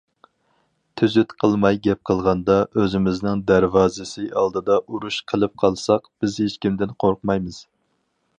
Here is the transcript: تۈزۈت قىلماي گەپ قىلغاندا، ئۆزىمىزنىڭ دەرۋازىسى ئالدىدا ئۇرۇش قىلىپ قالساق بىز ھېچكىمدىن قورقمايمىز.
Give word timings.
تۈزۈت 1.01 1.35
قىلماي 1.43 1.77
گەپ 1.87 1.99
قىلغاندا، 2.09 2.55
ئۆزىمىزنىڭ 2.83 3.45
دەرۋازىسى 3.51 4.25
ئالدىدا 4.41 4.79
ئۇرۇش 4.89 5.21
قىلىپ 5.33 5.55
قالساق 5.65 6.11
بىز 6.17 6.41
ھېچكىمدىن 6.47 6.99
قورقمايمىز. 7.05 7.63